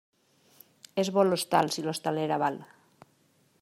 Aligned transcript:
És 1.03 1.11
bo 1.17 1.27
l'hostal 1.27 1.71
si 1.77 1.85
l'hostalera 1.87 2.41
val. 2.47 2.59